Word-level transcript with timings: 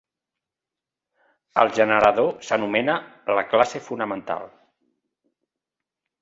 El 1.63 1.69
generador 1.79 2.31
s'anomena 2.47 2.95
"la 3.41 3.45
classe 3.53 3.83
fonamental". 3.91 4.49